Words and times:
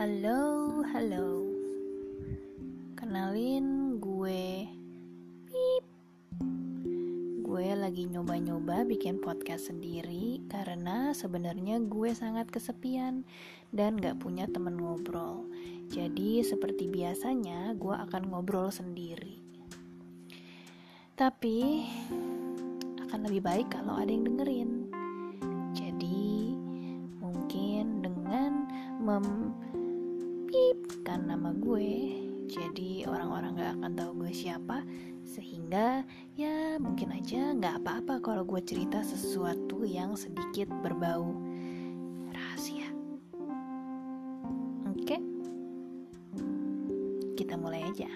Halo, 0.00 0.80
halo. 0.96 1.44
Kenalin 2.96 4.00
gue. 4.00 4.64
Pip. 5.44 5.84
Gue 7.44 7.68
lagi 7.76 8.08
nyoba-nyoba 8.08 8.88
bikin 8.88 9.20
podcast 9.20 9.68
sendiri 9.68 10.40
karena 10.48 11.12
sebenarnya 11.12 11.84
gue 11.84 12.16
sangat 12.16 12.48
kesepian 12.48 13.28
dan 13.76 14.00
gak 14.00 14.16
punya 14.24 14.48
temen 14.48 14.80
ngobrol. 14.80 15.44
Jadi 15.92 16.48
seperti 16.48 16.88
biasanya 16.88 17.76
gue 17.76 17.92
akan 17.92 18.32
ngobrol 18.32 18.72
sendiri. 18.72 19.36
Tapi 21.12 21.84
akan 23.04 23.20
lebih 23.28 23.44
baik 23.44 23.68
kalau 23.68 24.00
ada 24.00 24.08
yang 24.08 24.24
dengerin. 24.24 24.88
Jadi 25.76 26.56
mungkin 27.20 28.00
dengan 28.00 28.64
mem 28.96 29.28
mempipkan 31.10 31.26
nama 31.26 31.50
gue 31.58 31.90
jadi 32.46 33.02
orang-orang 33.10 33.58
gak 33.58 33.74
akan 33.82 33.92
tahu 33.98 34.10
gue 34.22 34.30
siapa. 34.30 34.86
Sehingga 35.26 36.06
ya 36.38 36.78
mungkin 36.78 37.10
aja 37.10 37.50
nggak 37.50 37.82
apa-apa 37.82 38.22
kalau 38.22 38.46
gue 38.46 38.62
cerita 38.62 39.02
sesuatu 39.02 39.82
yang 39.82 40.14
sedikit 40.14 40.70
berbau 40.86 41.34
rahasia. 42.30 42.86
Oke? 44.86 45.18
Kita 47.34 47.58
mulai 47.58 47.90
aja 47.90 48.10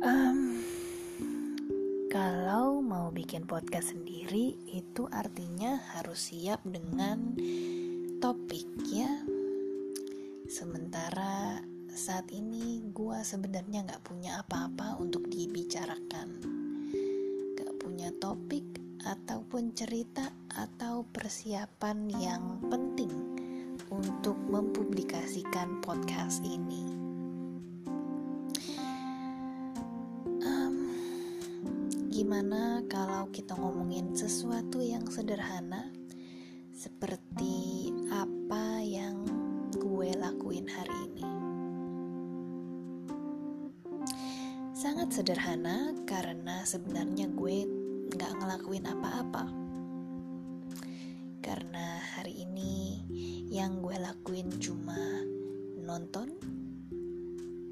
Um, 0.00 0.64
kalau 2.08 2.80
mau 2.80 3.12
bikin 3.12 3.44
podcast 3.44 3.92
sendiri 3.92 4.56
itu 4.72 5.04
artinya 5.12 5.76
harus 5.92 6.32
siap 6.32 6.64
dengan 6.64 7.36
topik 8.24 8.64
ya. 8.88 9.12
Sementara 10.48 11.60
saat 11.92 12.32
ini 12.32 12.80
gue 12.96 13.20
sebenarnya 13.20 13.84
nggak 13.84 14.00
punya 14.00 14.40
apa-apa 14.40 14.96
untuk 14.96 15.28
dibicarakan, 15.28 16.28
nggak 17.60 17.72
punya 17.76 18.08
topik 18.16 18.64
ataupun 19.04 19.76
cerita 19.76 20.32
atau 20.56 21.04
persiapan 21.12 22.08
yang 22.16 22.56
penting 22.72 23.12
untuk 23.92 24.40
mempublikasikan 24.48 25.84
podcast 25.84 26.40
ini. 26.40 26.99
Gimana 32.20 32.84
kalau 32.84 33.32
kita 33.32 33.56
ngomongin 33.56 34.12
sesuatu 34.12 34.76
yang 34.84 35.08
sederhana 35.08 35.88
seperti 36.68 37.88
apa 38.12 38.84
yang 38.84 39.24
gue 39.72 40.12
lakuin 40.20 40.68
hari 40.68 40.92
ini? 41.08 41.24
Sangat 44.76 45.16
sederhana 45.16 45.96
karena 46.04 46.60
sebenarnya 46.68 47.32
gue 47.32 47.64
gak 48.12 48.36
ngelakuin 48.36 48.84
apa-apa. 48.84 49.48
Karena 51.40 52.04
hari 52.20 52.44
ini 52.44 53.00
yang 53.48 53.80
gue 53.80 53.96
lakuin 53.96 54.52
cuma 54.60 55.24
nonton 55.80 56.36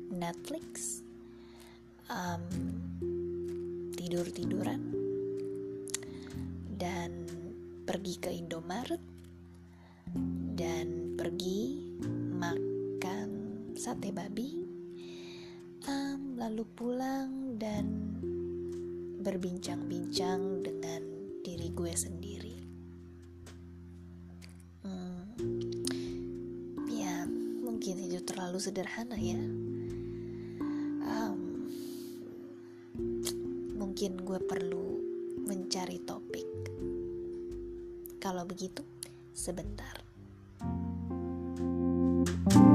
Netflix, 0.08 1.04
um, 2.08 2.87
tidur-tiduran. 4.08 4.80
Dan 6.72 7.28
pergi 7.84 8.14
ke 8.16 8.32
Indomaret. 8.32 9.04
Dan 10.56 11.12
pergi 11.12 11.92
makan 12.32 13.28
sate 13.76 14.08
babi. 14.08 14.64
Um, 15.84 16.40
lalu 16.40 16.64
pulang 16.72 17.60
dan 17.60 18.16
berbincang-bincang 19.20 20.64
dengan 20.64 21.04
diri 21.44 21.68
gue 21.68 21.92
sendiri. 21.92 22.56
Hmm, 24.88 25.36
ya 26.88 27.28
mungkin 27.60 28.08
itu 28.08 28.24
terlalu 28.24 28.56
sederhana 28.56 29.20
ya 29.20 29.36
mungkin 33.98 34.22
gue 34.22 34.38
perlu 34.46 34.86
mencari 35.42 35.98
topik. 36.06 36.46
Kalau 38.22 38.46
begitu, 38.46 38.86
sebentar. 39.34 39.98
thank 42.46 42.62
you 42.62 42.67